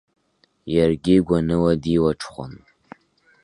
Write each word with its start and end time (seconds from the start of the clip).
Иаргьы 0.73 1.15
гәаныла 1.27 1.73
дилаҽхәон. 1.81 2.53